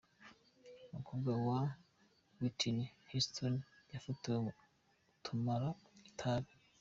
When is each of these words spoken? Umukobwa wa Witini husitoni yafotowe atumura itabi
Umukobwa 0.89 1.31
wa 1.47 1.59
Witini 2.39 2.85
husitoni 3.07 3.59
yafotowe 3.93 4.51
atumura 5.17 5.67
itabi 6.09 6.51